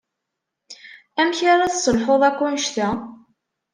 [1.19, 2.89] Amek ara tesselḥuḍ akk anect-a?